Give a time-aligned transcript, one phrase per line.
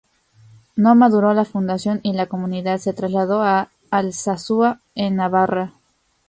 [0.77, 5.73] No maduró la fundación y la comunidad se trasladó a Alsasua, en Navarra.